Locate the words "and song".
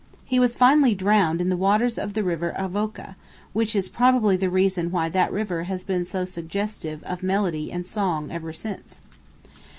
7.71-8.31